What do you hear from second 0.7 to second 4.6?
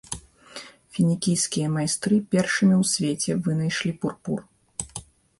Фінікійскія майстры першымі ў свеце вынайшлі пурпур.